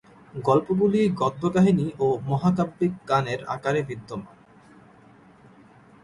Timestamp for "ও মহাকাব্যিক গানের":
1.99-3.39